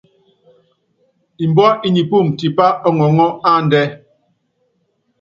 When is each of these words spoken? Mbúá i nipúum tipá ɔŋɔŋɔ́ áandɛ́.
Mbúá 1.49 1.69
i 1.87 1.89
nipúum 1.93 2.27
tipá 2.37 2.65
ɔŋɔŋɔ́ 2.87 3.29
áandɛ́. 3.49 3.85